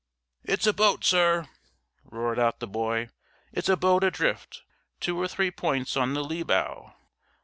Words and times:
"It's 0.43 0.65
a 0.65 0.73
boat, 0.73 1.03
sir!" 1.05 1.47
roared 2.03 2.39
out 2.39 2.59
the 2.59 2.65
boy. 2.65 3.09
"It's 3.53 3.69
a 3.69 3.77
boat 3.77 4.03
adrift, 4.03 4.63
two 4.99 5.21
or 5.21 5.27
three 5.27 5.51
points 5.51 5.95
on 5.95 6.15
the 6.15 6.23
lee 6.23 6.41
bow." 6.41 6.95